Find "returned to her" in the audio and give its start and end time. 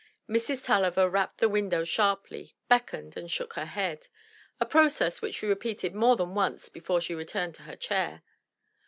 7.13-7.75